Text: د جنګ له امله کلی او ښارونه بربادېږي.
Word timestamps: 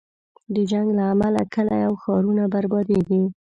د 0.53 0.55
جنګ 0.71 0.87
له 0.97 1.03
امله 1.13 1.41
کلی 1.53 1.79
او 1.87 1.93
ښارونه 2.03 2.43
بربادېږي. 2.53 3.21